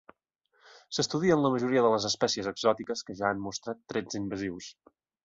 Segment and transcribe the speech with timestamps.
[0.97, 4.71] S'estudien la majoria de les espècies exòtiques que ja han mostrat trets invasius.